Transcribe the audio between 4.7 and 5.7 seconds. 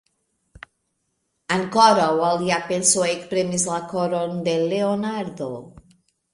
Leonardo.